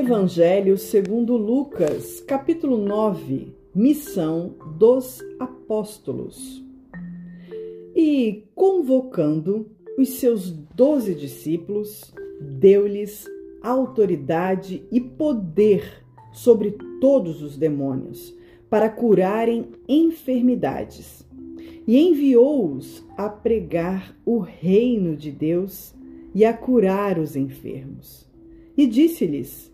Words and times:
Evangelho 0.00 0.78
segundo 0.78 1.36
Lucas, 1.36 2.22
capítulo 2.22 2.78
9, 2.78 3.54
missão 3.74 4.54
dos 4.78 5.22
apóstolos. 5.38 6.64
E 7.94 8.44
convocando 8.54 9.70
os 9.98 10.08
seus 10.14 10.50
doze 10.50 11.14
discípulos, 11.14 12.14
deu-lhes 12.40 13.26
autoridade 13.60 14.82
e 14.90 15.02
poder 15.02 16.02
sobre 16.32 16.78
todos 16.98 17.42
os 17.42 17.58
demônios, 17.58 18.34
para 18.70 18.88
curarem 18.88 19.66
enfermidades. 19.86 21.28
E 21.86 21.98
enviou-os 21.98 23.04
a 23.18 23.28
pregar 23.28 24.18
o 24.24 24.38
reino 24.38 25.14
de 25.14 25.30
Deus 25.30 25.94
e 26.34 26.42
a 26.42 26.54
curar 26.54 27.18
os 27.18 27.36
enfermos. 27.36 28.26
E 28.74 28.86
disse-lhes: 28.86 29.69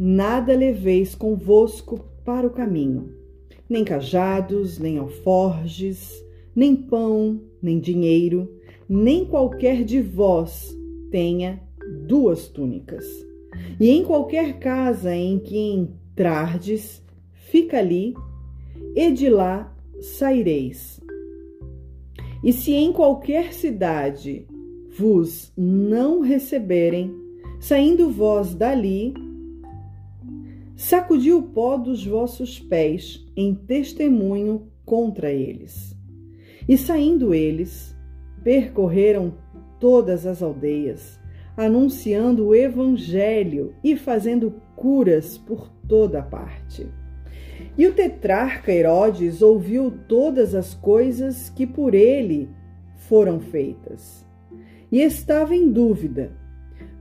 Nada 0.00 0.54
leveis 0.54 1.16
convosco 1.16 2.04
para 2.24 2.46
o 2.46 2.50
caminho, 2.50 3.12
nem 3.68 3.84
cajados, 3.84 4.78
nem 4.78 4.96
alforjes, 4.96 6.24
nem 6.54 6.76
pão, 6.76 7.40
nem 7.60 7.80
dinheiro, 7.80 8.48
nem 8.88 9.24
qualquer 9.24 9.82
de 9.82 10.00
vós 10.00 10.72
tenha 11.10 11.60
duas 12.06 12.46
túnicas. 12.46 13.04
E 13.80 13.90
em 13.90 14.04
qualquer 14.04 14.60
casa 14.60 15.12
em 15.12 15.40
que 15.40 15.58
entrardes, 15.58 17.02
fica 17.32 17.80
ali, 17.80 18.14
e 18.94 19.10
de 19.10 19.28
lá 19.28 19.76
saireis. 20.00 21.00
E 22.44 22.52
se 22.52 22.72
em 22.72 22.92
qualquer 22.92 23.52
cidade 23.52 24.46
vos 24.96 25.52
não 25.56 26.20
receberem, 26.20 27.12
saindo 27.58 28.10
vós 28.10 28.54
dali, 28.54 29.12
sacudi 30.78 31.32
o 31.32 31.42
pó 31.42 31.76
dos 31.76 32.06
vossos 32.06 32.60
pés 32.60 33.26
em 33.36 33.52
testemunho 33.52 34.70
contra 34.84 35.28
eles. 35.28 35.92
E 36.68 36.78
saindo 36.78 37.34
eles, 37.34 37.96
percorreram 38.44 39.34
todas 39.80 40.24
as 40.24 40.40
aldeias, 40.40 41.18
anunciando 41.56 42.46
o 42.46 42.54
evangelho 42.54 43.74
e 43.82 43.96
fazendo 43.96 44.54
curas 44.76 45.36
por 45.36 45.68
toda 45.88 46.22
parte. 46.22 46.86
E 47.76 47.84
o 47.84 47.92
tetrarca 47.92 48.72
Herodes 48.72 49.42
ouviu 49.42 49.92
todas 50.06 50.54
as 50.54 50.74
coisas 50.74 51.50
que 51.50 51.66
por 51.66 51.92
ele 51.92 52.48
foram 53.08 53.40
feitas. 53.40 54.24
E 54.92 55.02
estava 55.02 55.56
em 55.56 55.72
dúvida, 55.72 56.30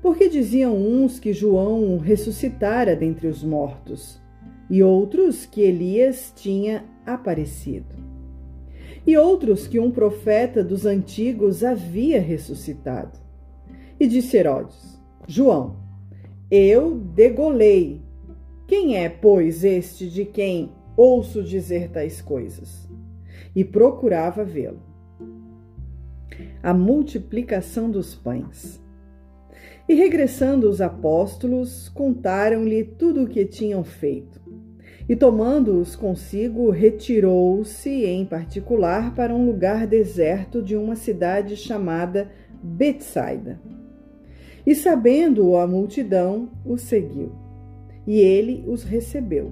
porque 0.08 0.30
diziam 0.30 0.74
uns 0.74 1.20
que 1.20 1.34
João 1.34 1.98
ressuscitara 1.98 2.96
dentre 2.96 3.28
os 3.28 3.44
mortos, 3.44 4.22
e 4.70 4.82
outros 4.82 5.46
que 5.46 5.60
Elias 5.60 6.32
tinha 6.34 6.86
aparecido, 7.06 7.94
e 9.06 9.18
outros 9.18 9.68
que 9.68 9.78
um 9.78 9.92
profeta 9.92 10.64
dos 10.64 10.86
antigos 10.86 11.62
havia 11.62 12.22
ressuscitado. 12.22 13.20
E 14.00 14.08
disse 14.08 14.38
Herodes: 14.38 14.98
João, 15.28 15.76
eu 16.50 16.96
degolei 16.96 18.02
quem 18.66 18.96
é, 18.96 19.10
pois, 19.10 19.66
este 19.66 20.10
de 20.10 20.24
quem 20.24 20.72
ouço 20.96 21.44
dizer 21.44 21.90
tais 21.90 22.22
coisas? 22.22 22.88
E 23.54 23.66
procurava 23.66 24.46
vê-lo. 24.46 24.80
A 26.64 26.74
multiplicação 26.74 27.92
dos 27.92 28.16
pães. 28.16 28.87
E 29.88 29.94
regressando 29.94 30.70
os 30.70 30.82
apóstolos, 30.82 31.90
contaram-lhe 31.90 32.84
tudo 32.84 33.24
o 33.24 33.28
que 33.28 33.46
tinham 33.46 33.84
feito. 33.84 34.42
E 35.08 35.16
tomando-os 35.16 35.96
consigo, 35.96 36.70
retirou-se 36.70 37.90
em 37.90 38.26
particular 38.26 39.16
para 39.16 39.34
um 39.34 39.46
lugar 39.46 39.88
deserto 39.88 40.62
de 40.62 40.76
uma 40.76 40.96
cidade 40.96 41.56
chamada 41.56 42.30
Betsaida. 42.62 43.62
E 44.66 44.76
sabendo 44.76 45.56
a 45.56 45.66
multidão, 45.66 46.50
o 46.66 46.78
seguiu 46.78 47.48
e 48.08 48.22
ele 48.22 48.64
os 48.66 48.84
recebeu. 48.84 49.52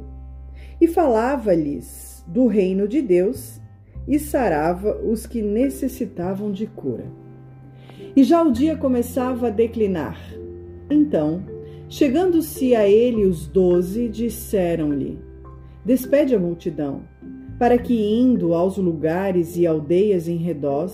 E 0.80 0.88
falava-lhes 0.88 2.24
do 2.26 2.48
reino 2.48 2.88
de 2.88 3.02
Deus 3.02 3.60
e 4.08 4.18
sarava 4.18 4.98
os 5.02 5.28
que 5.28 5.42
necessitavam 5.42 6.52
de 6.52 6.66
cura. 6.66 7.06
E 8.16 8.24
já 8.24 8.42
o 8.44 8.52
dia 8.52 8.78
começava 8.78 9.48
a 9.48 9.52
declinar. 9.52 10.18
Então, 10.90 11.44
chegando-se 11.90 12.76
a 12.76 12.88
ele 12.88 13.26
os 13.26 13.48
doze, 13.48 14.08
disseram-lhe: 14.08 15.20
Despede 15.84 16.34
a 16.34 16.40
multidão, 16.40 17.02
para 17.60 17.78
que, 17.78 17.94
indo 17.94 18.54
aos 18.54 18.78
lugares 18.78 19.58
e 19.58 19.68
aldeias 19.68 20.28
em 20.28 20.38
redor, 20.38 20.90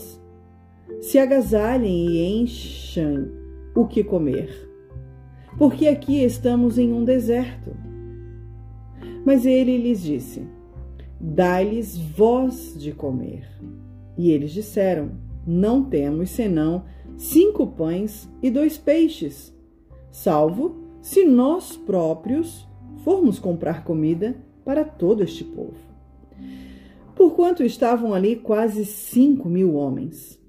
se 1.00 1.20
agasalhem 1.20 2.08
e 2.08 2.42
encham 2.42 3.30
o 3.76 3.86
que 3.86 4.04
comer 4.04 4.72
porque 5.58 5.88
aqui 5.88 6.24
estamos 6.24 6.78
em 6.78 6.92
um 6.94 7.04
deserto. 7.04 7.76
Mas 9.26 9.46
ele 9.46 9.78
lhes 9.78 10.02
disse: 10.02 10.48
Dai-lhes 11.20 11.98
voz 11.98 12.76
de 12.78 12.92
comer. 12.92 13.48
E 14.18 14.31
eles 14.31 14.52
disseram: 14.52 15.12
Não 15.46 15.84
temos 15.84 16.30
senão 16.31 16.86
cinco 17.22 17.68
pães 17.68 18.28
e 18.42 18.50
dois 18.50 18.80
peixes, 18.80 19.56
salvo 20.09 20.76
se 21.04 21.24
nós 21.24 21.78
próprios 21.78 22.68
formos 23.04 23.38
comprar 23.38 23.84
comida 23.84 24.36
para 24.66 24.84
todo 24.84 25.24
este 25.24 25.44
povo. 25.44 25.78
Porquanto 27.16 27.64
estavam 27.64 28.12
ali 28.12 28.38
quase 28.38 28.86
cinco 28.86 29.48
mil 29.48 29.76
homens. 29.76 30.42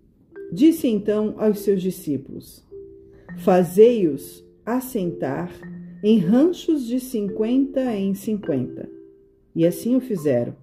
Disse 0.50 0.88
então 0.88 1.34
aos 1.36 1.58
seus 1.58 1.82
discípulos: 1.82 2.66
Fazei-os 3.36 4.42
assentar 4.64 5.52
em 6.02 6.18
ranchos 6.18 6.86
de 6.86 6.98
cinquenta 6.98 7.94
em 7.94 8.14
cinquenta. 8.14 8.88
E 9.54 9.66
assim 9.66 9.94
o 9.94 10.00
fizeram, 10.00 10.56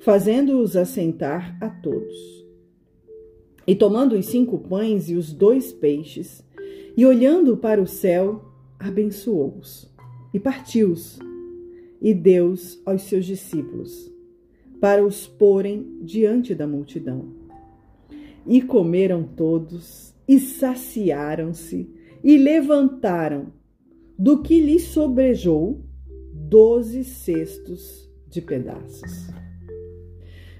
fazendo-os 0.00 0.76
assentar 0.76 1.56
a 1.62 1.70
todos. 1.70 2.45
E 3.66 3.74
tomando 3.74 4.14
os 4.14 4.26
cinco 4.26 4.58
pães 4.58 5.08
e 5.08 5.14
os 5.14 5.32
dois 5.32 5.72
peixes, 5.72 6.44
e 6.96 7.04
olhando 7.04 7.56
para 7.56 7.82
o 7.82 7.86
céu, 7.86 8.44
abençoou-os 8.78 9.94
e 10.36 10.38
partiu-os, 10.38 11.18
e 11.98 12.12
deu-os 12.12 12.78
aos 12.84 13.04
seus 13.04 13.24
discípulos, 13.24 14.12
para 14.78 15.02
os 15.02 15.26
porem 15.26 15.98
diante 16.02 16.54
da 16.54 16.66
multidão. 16.66 17.32
E 18.46 18.60
comeram 18.60 19.22
todos, 19.22 20.14
e 20.28 20.38
saciaram-se, 20.38 21.88
e 22.22 22.36
levantaram 22.36 23.46
do 24.18 24.42
que 24.42 24.60
lhe 24.60 24.78
sobrejou 24.78 25.80
doze 26.34 27.02
cestos 27.02 28.10
de 28.28 28.42
pedaços. 28.42 29.30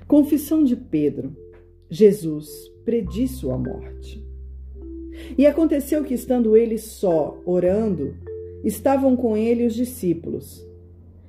Confissão 0.08 0.64
de 0.64 0.74
Pedro. 0.74 1.36
Jesus 1.88 2.48
predisse 2.84 3.36
sua 3.36 3.56
morte. 3.56 4.24
E 5.36 5.46
aconteceu 5.46 6.04
que, 6.04 6.14
estando 6.14 6.56
ele 6.56 6.78
só, 6.78 7.40
orando, 7.44 8.14
estavam 8.64 9.16
com 9.16 9.36
ele 9.36 9.66
os 9.66 9.74
discípulos. 9.74 10.66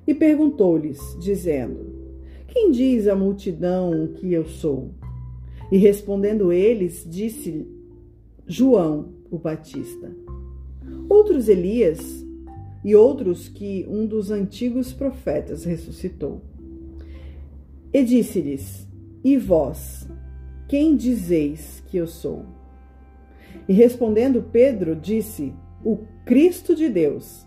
E 0.05 0.13
perguntou-lhes, 0.13 1.17
dizendo: 1.19 1.85
Quem 2.47 2.71
diz 2.71 3.07
a 3.07 3.15
multidão 3.15 4.07
que 4.15 4.33
eu 4.33 4.45
sou? 4.45 4.91
E 5.71 5.77
respondendo 5.77 6.51
eles, 6.51 7.05
disse 7.09 7.67
João, 8.45 9.13
o 9.29 9.37
Batista 9.37 10.11
outros 11.09 11.47
Elias 11.47 12.25
e 12.83 12.95
outros 12.95 13.49
que 13.49 13.85
um 13.89 14.05
dos 14.05 14.31
antigos 14.31 14.93
profetas 14.93 15.63
ressuscitou. 15.63 16.41
E 17.93 18.03
disse-lhes: 18.03 18.87
E 19.23 19.37
vós, 19.37 20.07
quem 20.67 20.95
dizeis 20.95 21.83
que 21.87 21.97
eu 21.97 22.07
sou? 22.07 22.45
E 23.67 23.73
respondendo 23.73 24.43
Pedro, 24.51 24.95
disse: 24.95 25.53
O 25.83 25.99
Cristo 26.25 26.75
de 26.75 26.89
Deus. 26.89 27.45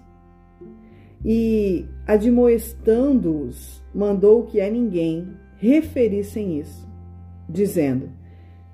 E, 1.24 1.86
admoestando-os, 2.06 3.82
mandou 3.94 4.44
que 4.44 4.60
a 4.60 4.70
ninguém 4.70 5.36
referissem 5.56 6.58
isso, 6.58 6.88
dizendo: 7.48 8.10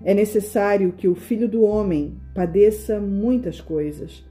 É 0.04 0.14
necessário 0.14 0.93
que 0.93 1.08
o 1.08 1.14
filho 1.14 1.48
do 1.48 1.62
homem 1.62 2.20
padeça 2.34 3.00
muitas 3.00 3.60
coisas 3.60 4.25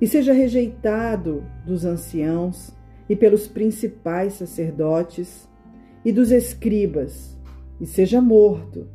e 0.00 0.06
seja 0.06 0.32
rejeitado 0.32 1.44
dos 1.64 1.84
anciãos 1.84 2.74
e 3.08 3.16
pelos 3.16 3.48
principais 3.48 4.34
sacerdotes 4.34 5.48
e 6.04 6.12
dos 6.12 6.30
escribas, 6.30 7.38
e 7.80 7.86
seja 7.86 8.20
morto, 8.20 8.86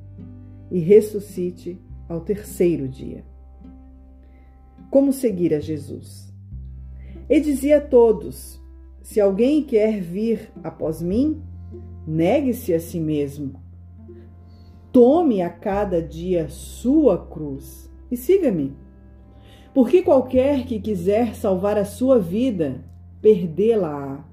e 0.71 0.79
ressuscite 0.79 1.79
ao 2.07 2.21
terceiro 2.21 2.87
dia. 2.87 3.23
Como 4.89 5.11
seguir 5.11 5.53
a 5.53 5.59
Jesus? 5.59 6.33
E 7.29 7.39
dizia 7.39 7.77
a 7.77 7.81
todos: 7.81 8.61
se 9.01 9.19
alguém 9.19 9.63
quer 9.63 9.99
vir 10.01 10.51
após 10.63 11.01
mim, 11.01 11.41
negue-se 12.05 12.73
a 12.73 12.79
si 12.79 12.99
mesmo. 12.99 13.61
Tome 14.91 15.41
a 15.41 15.49
cada 15.49 16.01
dia 16.01 16.47
sua 16.49 17.25
cruz 17.25 17.91
e 18.09 18.15
siga-me. 18.15 18.75
Porque 19.73 20.01
qualquer 20.01 20.65
que 20.65 20.79
quiser 20.79 21.35
salvar 21.35 21.77
a 21.77 21.85
sua 21.85 22.17
vida, 22.17 22.83
perdê-la-á. 23.21 24.25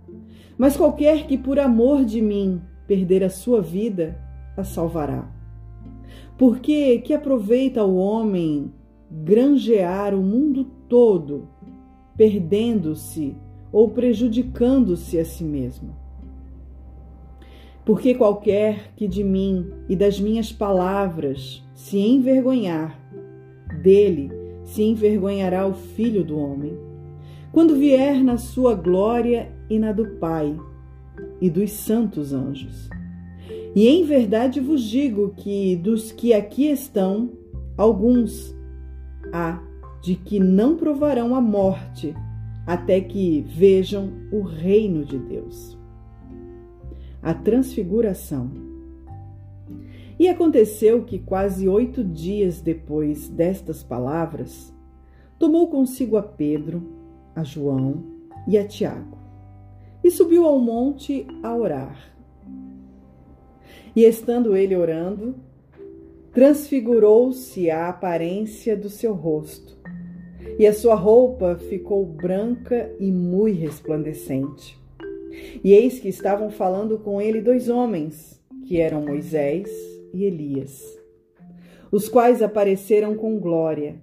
Mas 0.56 0.76
qualquer 0.76 1.26
que 1.26 1.36
por 1.36 1.58
amor 1.58 2.04
de 2.04 2.22
mim 2.22 2.62
perder 2.86 3.24
a 3.24 3.30
sua 3.30 3.60
vida, 3.60 4.16
a 4.56 4.62
salvará. 4.62 5.33
Porque 6.36 6.98
que 6.98 7.14
aproveita 7.14 7.84
o 7.84 7.96
homem 7.96 8.72
granjear 9.10 10.14
o 10.14 10.22
mundo 10.22 10.64
todo, 10.88 11.48
perdendo-se 12.16 13.36
ou 13.72 13.90
prejudicando-se 13.90 15.18
a 15.18 15.24
si 15.24 15.44
mesmo. 15.44 15.94
Porque 17.84 18.14
qualquer 18.14 18.94
que 18.96 19.06
de 19.06 19.22
mim 19.22 19.70
e 19.88 19.94
das 19.94 20.18
minhas 20.18 20.52
palavras 20.52 21.62
se 21.74 21.98
envergonhar, 21.98 22.98
dele 23.82 24.30
se 24.64 24.82
envergonhará 24.82 25.66
o 25.66 25.74
Filho 25.74 26.24
do 26.24 26.38
Homem, 26.38 26.76
quando 27.52 27.76
vier 27.76 28.24
na 28.24 28.38
sua 28.38 28.74
glória 28.74 29.52
e 29.68 29.78
na 29.78 29.92
do 29.92 30.06
Pai 30.16 30.58
e 31.40 31.50
dos 31.50 31.70
santos 31.72 32.32
anjos. 32.32 32.88
E 33.74 33.88
em 33.88 34.04
verdade 34.04 34.60
vos 34.60 34.82
digo 34.82 35.34
que 35.36 35.74
dos 35.74 36.12
que 36.12 36.32
aqui 36.32 36.70
estão, 36.70 37.32
alguns 37.76 38.54
há 39.32 39.60
de 40.00 40.14
que 40.14 40.38
não 40.38 40.76
provarão 40.76 41.34
a 41.34 41.40
morte 41.40 42.14
até 42.66 43.00
que 43.00 43.40
vejam 43.40 44.12
o 44.30 44.42
reino 44.42 45.04
de 45.04 45.18
Deus. 45.18 45.76
A 47.20 47.34
transfiguração. 47.34 48.50
E 50.18 50.28
aconteceu 50.28 51.02
que, 51.02 51.18
quase 51.18 51.68
oito 51.68 52.04
dias 52.04 52.60
depois 52.60 53.28
destas 53.28 53.82
palavras, 53.82 54.72
tomou 55.36 55.68
consigo 55.68 56.16
a 56.16 56.22
Pedro, 56.22 56.82
a 57.34 57.42
João 57.42 58.04
e 58.46 58.56
a 58.56 58.64
Tiago, 58.64 59.18
e 60.04 60.10
subiu 60.10 60.44
ao 60.44 60.60
monte 60.60 61.26
a 61.42 61.56
orar. 61.56 62.13
E 63.94 64.04
estando 64.04 64.56
ele 64.56 64.74
orando, 64.74 65.36
transfigurou-se 66.32 67.70
a 67.70 67.88
aparência 67.88 68.76
do 68.76 68.88
seu 68.88 69.14
rosto 69.14 69.78
e 70.58 70.66
a 70.66 70.72
sua 70.72 70.94
roupa 70.94 71.56
ficou 71.56 72.04
branca 72.04 72.92
e 72.98 73.10
muito 73.10 73.58
resplandecente. 73.58 74.78
E 75.62 75.72
eis 75.72 75.98
que 75.98 76.08
estavam 76.08 76.50
falando 76.50 76.98
com 76.98 77.20
ele 77.20 77.40
dois 77.40 77.68
homens, 77.68 78.40
que 78.66 78.80
eram 78.80 79.04
Moisés 79.04 79.68
e 80.12 80.24
Elias, 80.24 80.82
os 81.90 82.08
quais 82.08 82.42
apareceram 82.42 83.14
com 83.16 83.38
glória 83.38 84.00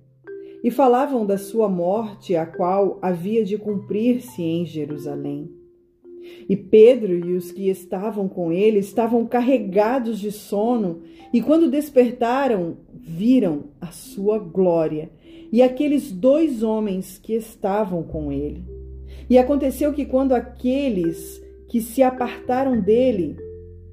e 0.64 0.70
falavam 0.70 1.26
da 1.26 1.38
sua 1.38 1.68
morte, 1.68 2.36
a 2.36 2.46
qual 2.46 3.00
havia 3.02 3.44
de 3.44 3.58
cumprir-se 3.58 4.44
em 4.44 4.66
Jerusalém. 4.66 5.61
E 6.48 6.56
Pedro 6.56 7.14
e 7.14 7.34
os 7.34 7.52
que 7.52 7.70
estavam 7.70 8.28
com 8.28 8.52
ele 8.52 8.80
estavam 8.80 9.26
carregados 9.26 10.20
de 10.20 10.32
sono, 10.32 11.02
e 11.34 11.42
quando 11.42 11.70
despertaram, 11.70 12.78
viram 12.94 13.66
a 13.80 13.88
sua 13.88 14.38
glória 14.38 15.10
e 15.52 15.62
aqueles 15.62 16.12
dois 16.12 16.64
homens 16.64 17.18
que 17.18 17.34
estavam 17.34 18.04
com 18.04 18.32
ele. 18.32 18.64
E 19.30 19.38
aconteceu 19.38 19.94
que 19.94 20.06
quando 20.06 20.34
aqueles 20.34 21.42
que 21.68 21.82
se 21.82 22.02
apartaram 22.02 22.80
dele, 22.80 23.38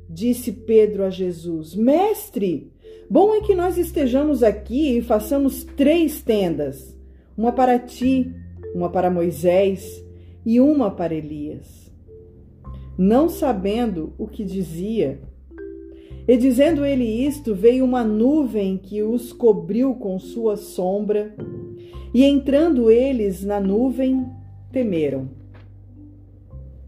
disse 0.08 0.52
Pedro 0.52 1.04
a 1.04 1.10
Jesus: 1.10 1.74
Mestre, 1.74 2.70
bom 3.10 3.34
é 3.34 3.40
que 3.40 3.54
nós 3.54 3.76
estejamos 3.76 4.42
aqui 4.42 4.98
e 4.98 5.02
façamos 5.02 5.64
três 5.64 6.22
tendas: 6.22 6.96
uma 7.36 7.52
para 7.52 7.78
ti, 7.78 8.32
uma 8.74 8.90
para 8.90 9.10
Moisés 9.10 10.04
e 10.46 10.60
uma 10.60 10.90
para 10.90 11.14
Elias. 11.14 11.87
Não 12.98 13.28
sabendo 13.28 14.12
o 14.18 14.26
que 14.26 14.44
dizia, 14.44 15.20
e 16.26 16.36
dizendo 16.36 16.84
ele 16.84 17.04
isto, 17.04 17.54
veio 17.54 17.84
uma 17.84 18.02
nuvem 18.02 18.76
que 18.76 19.02
os 19.02 19.32
cobriu 19.32 19.94
com 19.94 20.18
sua 20.18 20.56
sombra, 20.56 21.32
e 22.12 22.24
entrando 22.24 22.90
eles 22.90 23.44
na 23.44 23.60
nuvem, 23.60 24.26
temeram. 24.72 25.30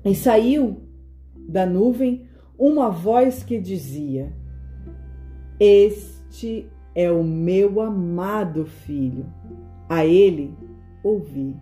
E 0.04 0.14
saiu 0.14 0.82
da 1.48 1.64
nuvem 1.64 2.26
uma 2.58 2.90
voz 2.90 3.42
que 3.44 3.58
dizia: 3.58 4.32
Este 5.58 6.66
é 6.94 7.10
o 7.10 7.22
meu 7.22 7.80
amado 7.80 8.66
filho, 8.66 9.26
a 9.88 10.04
ele 10.04 10.54
ouvi. 11.02 11.56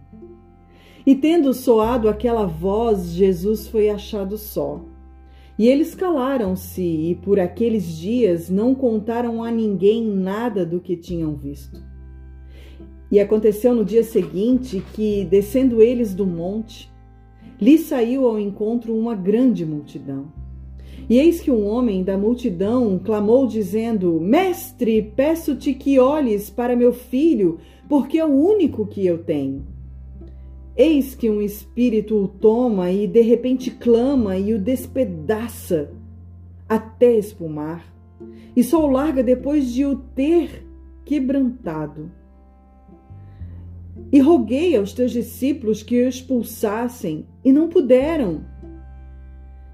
E 1.08 1.14
tendo 1.14 1.54
soado 1.54 2.06
aquela 2.06 2.44
voz, 2.44 3.12
Jesus 3.12 3.66
foi 3.66 3.88
achado 3.88 4.36
só 4.36 4.84
e 5.58 5.66
eles 5.66 5.94
calaram-se 5.94 6.82
e 6.82 7.14
por 7.14 7.40
aqueles 7.40 7.96
dias 7.96 8.50
não 8.50 8.74
contaram 8.74 9.42
a 9.42 9.50
ninguém 9.50 10.04
nada 10.04 10.66
do 10.66 10.80
que 10.80 10.98
tinham 10.98 11.34
visto. 11.34 11.82
E 13.10 13.18
aconteceu 13.18 13.74
no 13.74 13.86
dia 13.86 14.04
seguinte 14.04 14.84
que, 14.92 15.24
descendo 15.24 15.80
eles 15.80 16.14
do 16.14 16.26
monte, 16.26 16.92
lhe 17.58 17.78
saiu 17.78 18.28
ao 18.28 18.38
encontro 18.38 18.94
uma 18.94 19.14
grande 19.14 19.64
multidão. 19.64 20.30
E 21.08 21.16
eis 21.16 21.40
que 21.40 21.50
um 21.50 21.66
homem 21.66 22.04
da 22.04 22.18
multidão 22.18 23.00
clamou, 23.02 23.46
dizendo: 23.46 24.20
Mestre, 24.20 25.00
peço-te 25.16 25.72
que 25.72 25.98
olhes 25.98 26.50
para 26.50 26.76
meu 26.76 26.92
filho, 26.92 27.60
porque 27.88 28.18
é 28.18 28.26
o 28.26 28.28
único 28.28 28.86
que 28.86 29.06
eu 29.06 29.24
tenho. 29.24 29.77
Eis 30.78 31.16
que 31.16 31.28
um 31.28 31.42
espírito 31.42 32.16
o 32.16 32.28
toma 32.28 32.92
e 32.92 33.08
de 33.08 33.20
repente 33.20 33.68
clama 33.68 34.38
e 34.38 34.54
o 34.54 34.60
despedaça 34.60 35.90
até 36.68 37.16
espumar, 37.16 37.92
e 38.54 38.62
só 38.62 38.86
o 38.86 38.90
larga 38.90 39.20
depois 39.24 39.72
de 39.72 39.84
o 39.84 39.96
ter 39.96 40.64
quebrantado. 41.04 42.12
E 44.12 44.20
roguei 44.20 44.76
aos 44.76 44.92
teus 44.92 45.10
discípulos 45.10 45.82
que 45.82 46.00
o 46.00 46.08
expulsassem, 46.08 47.26
e 47.44 47.52
não 47.52 47.68
puderam. 47.68 48.44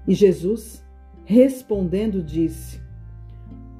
E 0.07 0.15
Jesus, 0.15 0.83
respondendo, 1.23 2.23
disse: 2.23 2.81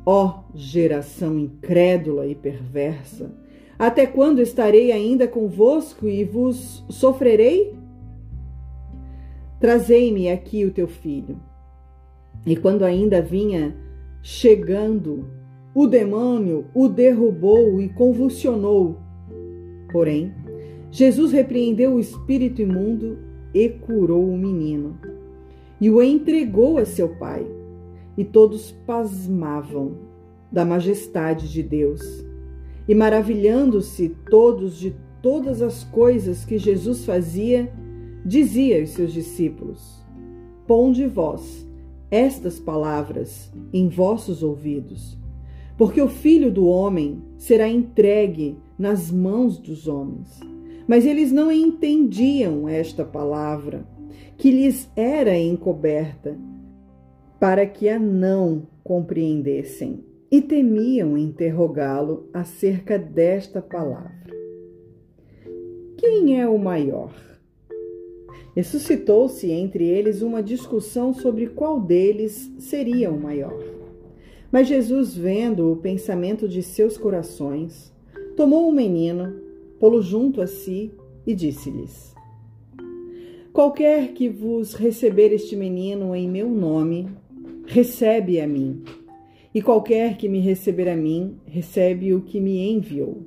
Ó 0.05 0.27
oh, 0.27 0.43
geração 0.53 1.39
incrédula 1.39 2.27
e 2.27 2.35
perversa, 2.35 3.33
até 3.77 4.05
quando 4.05 4.41
estarei 4.41 4.91
ainda 4.91 5.27
convosco 5.27 6.08
e 6.08 6.24
vos 6.24 6.86
sofrerei? 6.89 7.74
Trazei-me 9.60 10.29
aqui 10.29 10.65
o 10.65 10.72
teu 10.72 10.88
filho. 10.88 11.39
E 12.46 12.55
quando 12.55 12.84
ainda 12.84 13.22
vinha 13.22 13.75
chegando, 14.22 15.27
o 15.74 15.88
demônio 15.88 16.65
o 16.74 16.88
derrubou 16.88 17.82
e 17.82 17.89
convulsionou. 17.89 18.98
Porém, 19.91 20.34
Jesus 20.91 21.32
repreendeu 21.32 21.96
o 21.96 22.00
espírito 22.00 22.62
imundo 22.62 23.17
e 23.53 23.67
curou 23.67 24.29
o 24.29 24.38
menino. 24.38 24.98
E 25.82 25.89
o 25.89 26.01
entregou 26.01 26.77
a 26.77 26.86
seu 26.86 27.10
pai. 27.10 27.46
E 28.17 28.24
todos 28.24 28.72
pasmavam 28.86 29.98
da 30.50 30.63
majestade 30.63 31.51
de 31.51 31.62
Deus 31.62 32.25
e 32.87 32.93
maravilhando-se 32.93 34.09
todos 34.29 34.77
de 34.77 34.95
todas 35.21 35.61
as 35.61 35.83
coisas 35.83 36.45
que 36.45 36.57
Jesus 36.57 37.03
fazia, 37.03 37.71
dizia 38.23 38.79
aos 38.79 38.91
seus 38.91 39.11
discípulos: 39.11 40.03
Ponde 40.67 41.07
vós 41.07 41.67
estas 42.11 42.59
palavras 42.59 43.51
em 43.73 43.89
vossos 43.89 44.43
ouvidos, 44.43 45.17
porque 45.77 45.99
o 46.01 46.07
filho 46.07 46.51
do 46.51 46.67
homem 46.67 47.23
será 47.37 47.67
entregue 47.67 48.57
nas 48.77 49.11
mãos 49.11 49.57
dos 49.57 49.87
homens. 49.87 50.39
Mas 50.87 51.05
eles 51.05 51.31
não 51.31 51.51
entendiam 51.51 52.69
esta 52.69 53.03
palavra, 53.03 53.87
que 54.37 54.51
lhes 54.51 54.87
era 54.95 55.35
encoberta, 55.35 56.37
para 57.39 57.65
que 57.65 57.89
a 57.89 57.97
não 57.97 58.67
compreendessem 58.83 60.03
e 60.35 60.41
temiam 60.41 61.17
interrogá-lo 61.17 62.27
acerca 62.33 62.99
desta 62.99 63.61
palavra. 63.61 64.25
Quem 65.97 66.41
é 66.41 66.45
o 66.45 66.57
maior? 66.57 67.15
E 68.53 68.61
suscitou-se 68.61 69.49
entre 69.49 69.85
eles 69.87 70.21
uma 70.21 70.43
discussão 70.43 71.13
sobre 71.13 71.47
qual 71.47 71.79
deles 71.79 72.51
seria 72.59 73.09
o 73.09 73.17
maior. 73.17 73.57
Mas 74.51 74.67
Jesus, 74.67 75.15
vendo 75.15 75.71
o 75.71 75.77
pensamento 75.77 76.49
de 76.49 76.61
seus 76.61 76.97
corações, 76.97 77.93
tomou 78.35 78.67
o 78.67 78.73
menino, 78.73 79.39
pô-lo 79.79 80.01
junto 80.01 80.41
a 80.41 80.47
si 80.47 80.91
e 81.25 81.33
disse-lhes: 81.33 82.13
Qualquer 83.53 84.11
que 84.11 84.27
vos 84.27 84.73
receber 84.73 85.31
este 85.31 85.55
menino 85.55 86.13
em 86.13 86.29
meu 86.29 86.49
nome, 86.49 87.07
recebe 87.65 88.41
a 88.41 88.45
mim. 88.45 88.83
E 89.55 89.62
qualquer 89.62 90.17
que 90.17 90.27
me 90.27 90.41
receber 90.41 90.89
a 90.89 90.97
mim, 90.97 91.38
recebe 91.45 92.13
o 92.13 92.19
que 92.19 92.41
me 92.41 92.69
enviou. 92.69 93.25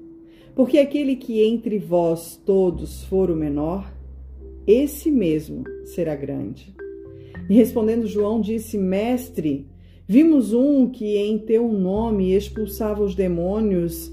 Porque 0.55 0.77
aquele 0.77 1.17
que 1.17 1.43
entre 1.43 1.79
vós 1.79 2.39
todos 2.45 3.03
for 3.05 3.31
o 3.31 3.35
menor, 3.35 3.91
esse 4.67 5.11
mesmo 5.11 5.65
será 5.87 6.15
grande. 6.15 6.77
E 7.49 7.55
respondendo 7.55 8.07
João, 8.07 8.43
disse: 8.43 8.77
Mestre, 8.77 9.67
vimos 10.07 10.53
um 10.53 10.91
que 10.91 11.17
em 11.17 11.39
teu 11.39 11.67
nome 11.67 12.35
expulsava 12.35 13.03
os 13.03 13.15
demônios 13.15 14.13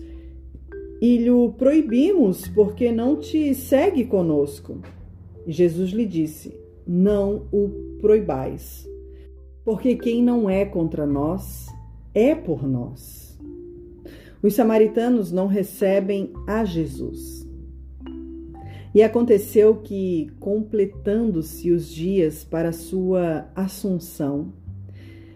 e 1.02 1.18
lhe 1.18 1.30
proibimos, 1.58 2.48
porque 2.48 2.94
não 2.94 3.18
te 3.18 3.54
segue 3.54 4.06
conosco. 4.06 4.80
E 5.46 5.52
Jesus 5.52 5.92
lhe 5.92 6.06
disse: 6.06 6.58
Não 6.88 7.46
o 7.52 7.68
proibais, 8.00 8.90
porque 9.66 9.98
quem 9.98 10.24
não 10.24 10.50
é 10.50 10.64
contra 10.64 11.06
nós 11.06 11.75
é 12.16 12.34
por 12.34 12.66
nós. 12.66 13.38
Os 14.42 14.54
samaritanos 14.54 15.32
não 15.32 15.48
recebem 15.48 16.32
a 16.48 16.64
Jesus. 16.64 17.46
E 18.94 19.04
aconteceu 19.04 19.76
que, 19.76 20.32
completando-se 20.40 21.70
os 21.70 21.90
dias 21.90 22.46
para 22.46 22.72
sua 22.72 23.50
assunção, 23.54 24.54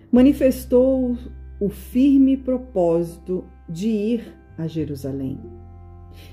manifestou 0.09 1.17
o 1.59 1.67
firme 1.67 2.37
propósito 2.37 3.43
de 3.67 3.89
ir 3.89 4.33
a 4.57 4.65
Jerusalém. 4.65 5.37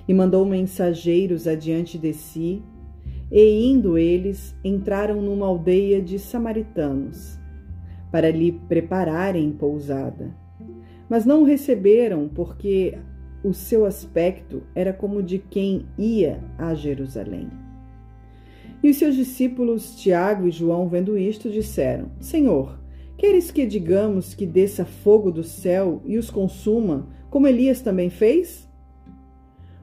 E 0.06 0.14
mandou 0.14 0.46
mensageiros 0.46 1.48
adiante 1.48 1.98
de 1.98 2.12
si, 2.12 2.62
e 3.30 3.66
indo 3.66 3.98
eles, 3.98 4.54
entraram 4.62 5.20
numa 5.20 5.46
aldeia 5.46 6.00
de 6.00 6.18
samaritanos, 6.18 7.40
para 8.16 8.30
lhe 8.30 8.50
prepararem 8.50 9.52
pousada. 9.52 10.34
Mas 11.06 11.26
não 11.26 11.42
o 11.42 11.44
receberam, 11.44 12.30
porque 12.34 12.96
o 13.44 13.52
seu 13.52 13.84
aspecto 13.84 14.62
era 14.74 14.90
como 14.90 15.22
de 15.22 15.38
quem 15.38 15.84
ia 15.98 16.42
a 16.56 16.74
Jerusalém. 16.74 17.50
E 18.82 18.88
os 18.88 18.96
seus 18.96 19.14
discípulos 19.14 19.96
Tiago 19.96 20.48
e 20.48 20.50
João, 20.50 20.88
vendo 20.88 21.18
isto, 21.18 21.50
disseram: 21.50 22.10
Senhor, 22.18 22.80
queres 23.18 23.50
que 23.50 23.66
digamos 23.66 24.32
que 24.32 24.46
desça 24.46 24.86
fogo 24.86 25.30
do 25.30 25.44
céu 25.44 26.00
e 26.06 26.16
os 26.16 26.30
consuma, 26.30 27.10
como 27.28 27.46
Elias 27.46 27.82
também 27.82 28.08
fez? 28.08 28.66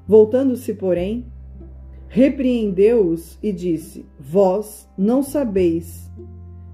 Voltando-se, 0.08 0.74
porém, 0.74 1.28
repreendeu-os 2.08 3.38
e 3.44 3.52
disse: 3.52 4.08
Vós 4.20 4.90
não 4.98 5.22
sabeis 5.22 6.12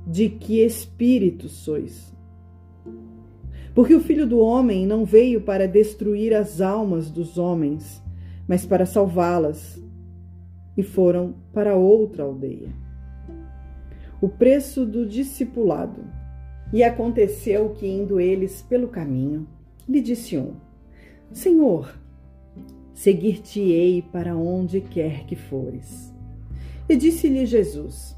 de 0.10 0.28
que 0.28 0.66
espírito 0.66 1.48
sois. 1.48 2.12
Porque 3.76 3.94
o 3.94 4.00
filho 4.00 4.26
do 4.26 4.40
homem 4.40 4.88
não 4.88 5.06
veio 5.06 5.42
para 5.42 5.68
destruir 5.68 6.34
as 6.34 6.60
almas 6.60 7.12
dos 7.12 7.38
homens, 7.38 8.02
mas 8.48 8.66
para 8.66 8.88
salvá-las. 8.88 9.80
E 10.76 10.82
foram 10.82 11.36
para 11.54 11.76
outra 11.76 12.24
aldeia. 12.24 12.74
O 14.20 14.28
preço 14.28 14.84
do 14.86 15.06
discipulado. 15.06 16.04
E 16.74 16.84
aconteceu 16.84 17.70
que, 17.70 17.86
indo 17.86 18.20
eles 18.20 18.62
pelo 18.64 18.88
caminho, 18.88 19.48
lhe 19.88 20.02
disse 20.02 20.38
um: 20.38 20.54
Senhor, 21.32 21.94
seguir-te-ei 22.94 24.02
para 24.02 24.36
onde 24.36 24.82
quer 24.82 25.26
que 25.26 25.36
fores. 25.36 26.14
E 26.88 26.96
disse-lhe 26.96 27.46
Jesus: 27.46 28.16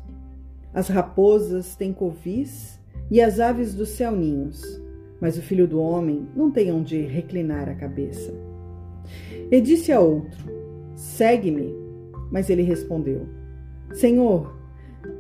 As 0.74 0.88
raposas 0.88 1.76
têm 1.76 1.94
covis 1.94 2.80
e 3.10 3.22
as 3.22 3.40
aves 3.40 3.76
do 3.76 3.86
céu 3.86 4.12
ninhos, 4.12 4.82
mas 5.20 5.38
o 5.38 5.42
filho 5.42 5.68
do 5.68 5.80
homem 5.82 6.28
não 6.36 6.50
tem 6.50 6.72
onde 6.72 7.02
reclinar 7.02 7.70
a 7.70 7.76
cabeça. 7.76 8.34
E 9.52 9.60
disse 9.60 9.92
a 9.92 10.00
outro: 10.00 10.46
Segue-me. 10.96 11.74
Mas 12.32 12.50
ele 12.50 12.62
respondeu: 12.62 13.28
Senhor, 13.94 14.56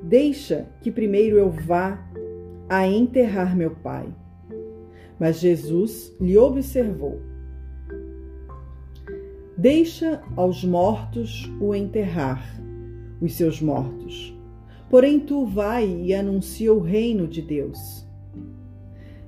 deixa 0.01 0.67
que 0.81 0.89
primeiro 0.89 1.37
eu 1.37 1.49
vá 1.49 1.99
a 2.69 2.87
enterrar 2.87 3.55
meu 3.55 3.71
pai. 3.71 4.07
Mas 5.19 5.39
Jesus 5.39 6.15
lhe 6.19 6.37
observou 6.37 7.31
Deixa 9.61 10.23
aos 10.35 10.63
mortos 10.63 11.47
o 11.59 11.75
enterrar, 11.75 12.43
os 13.21 13.35
seus 13.35 13.61
mortos. 13.61 14.35
Porém, 14.91 15.21
tu 15.21 15.45
vai 15.45 15.89
e 15.89 16.13
anuncia 16.13 16.73
o 16.73 16.81
reino 16.81 17.25
de 17.25 17.41
Deus. 17.41 18.05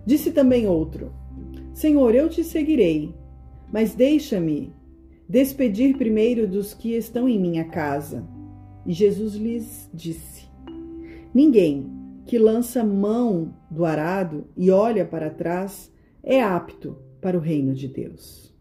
Disse 0.05 0.33
também 0.33 0.67
outro: 0.67 1.13
Senhor, 1.73 2.13
eu 2.13 2.27
te 2.27 2.43
seguirei, 2.43 3.15
mas 3.71 3.95
deixa-me 3.95 4.73
despedir 5.27 5.97
primeiro 5.97 6.45
dos 6.49 6.73
que 6.73 6.93
estão 6.93 7.29
em 7.29 7.39
minha 7.39 7.63
casa. 7.63 8.27
E 8.85 8.91
Jesus 8.91 9.35
lhes 9.35 9.89
disse: 9.93 10.49
Ninguém 11.33 11.89
que 12.25 12.37
lança 12.37 12.83
mão 12.83 13.55
do 13.71 13.85
arado 13.85 14.49
e 14.57 14.69
olha 14.69 15.05
para 15.05 15.29
trás 15.29 15.89
é 16.21 16.43
apto 16.43 16.97
para 17.21 17.37
o 17.37 17.41
reino 17.41 17.73
de 17.73 17.87
Deus. 17.87 18.52